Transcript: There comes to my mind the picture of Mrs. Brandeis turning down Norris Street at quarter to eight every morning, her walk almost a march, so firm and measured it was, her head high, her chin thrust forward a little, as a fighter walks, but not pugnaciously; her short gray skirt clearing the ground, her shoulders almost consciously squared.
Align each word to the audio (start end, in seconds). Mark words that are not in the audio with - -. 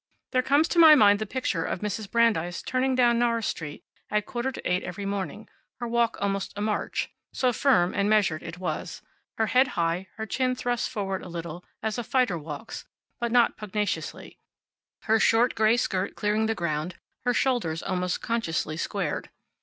There 0.31 0.41
comes 0.41 0.67
to 0.69 0.79
my 0.79 0.95
mind 0.95 1.19
the 1.19 1.27
picture 1.27 1.63
of 1.63 1.81
Mrs. 1.81 2.09
Brandeis 2.09 2.63
turning 2.63 2.95
down 2.95 3.19
Norris 3.19 3.45
Street 3.45 3.83
at 4.09 4.25
quarter 4.25 4.51
to 4.51 4.67
eight 4.67 4.81
every 4.81 5.05
morning, 5.05 5.47
her 5.79 5.87
walk 5.87 6.17
almost 6.19 6.53
a 6.55 6.61
march, 6.61 7.11
so 7.31 7.53
firm 7.53 7.93
and 7.93 8.09
measured 8.09 8.41
it 8.41 8.57
was, 8.57 9.03
her 9.37 9.45
head 9.45 9.67
high, 9.77 10.07
her 10.17 10.25
chin 10.25 10.55
thrust 10.55 10.89
forward 10.89 11.21
a 11.21 11.29
little, 11.29 11.63
as 11.83 11.99
a 11.99 12.03
fighter 12.03 12.39
walks, 12.39 12.85
but 13.19 13.31
not 13.31 13.57
pugnaciously; 13.57 14.39
her 15.01 15.19
short 15.19 15.53
gray 15.53 15.77
skirt 15.77 16.15
clearing 16.15 16.47
the 16.47 16.55
ground, 16.55 16.95
her 17.23 17.33
shoulders 17.35 17.83
almost 17.83 18.21
consciously 18.23 18.77
squared. 18.77 19.29